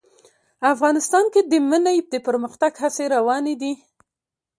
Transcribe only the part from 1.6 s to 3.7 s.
منی د پرمختګ هڅې روانې